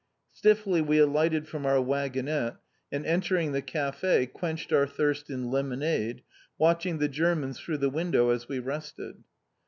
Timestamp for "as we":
8.31-8.57